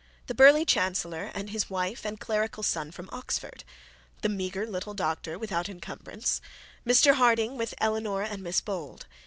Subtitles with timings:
[0.25, 3.63] The burly chancellor and his wife and clerical son from Oxford.
[4.23, 6.41] The meagre little doctor without encumbrance.
[6.87, 9.05] Mr Harding with Eleanor and Miss Bold.